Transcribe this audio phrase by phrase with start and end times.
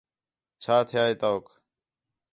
[0.61, 1.45] چھا تھیا ہِے تَؤک؟